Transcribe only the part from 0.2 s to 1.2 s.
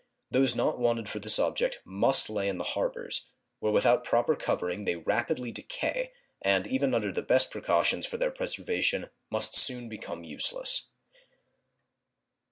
Those not wanted for